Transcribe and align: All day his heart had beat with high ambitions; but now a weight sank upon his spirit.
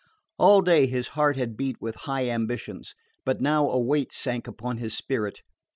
All 0.39 0.63
day 0.63 0.87
his 0.87 1.09
heart 1.09 1.37
had 1.37 1.55
beat 1.55 1.79
with 1.79 1.93
high 2.09 2.27
ambitions; 2.27 2.95
but 3.23 3.39
now 3.39 3.69
a 3.69 3.77
weight 3.79 4.11
sank 4.11 4.47
upon 4.47 4.77
his 4.77 4.97
spirit. 4.97 5.43